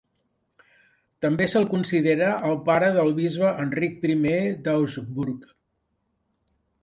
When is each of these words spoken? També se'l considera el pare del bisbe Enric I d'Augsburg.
També 1.25 1.45
se'l 1.51 1.67
considera 1.73 2.29
el 2.49 2.57
pare 2.69 2.89
del 2.95 3.13
bisbe 3.19 3.53
Enric 3.65 4.09
I 4.13 4.17
d'Augsburg. 4.69 5.45